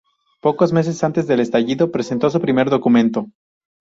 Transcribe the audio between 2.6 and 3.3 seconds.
documento.